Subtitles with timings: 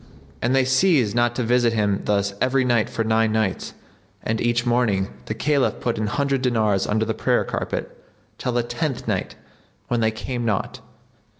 [0.41, 3.75] And they ceased not to visit him thus every night for nine nights;
[4.23, 7.95] and each morning the Caliph put an hundred dinars under the prayer carpet,
[8.39, 9.35] till the tenth night,
[9.89, 10.79] when they came not.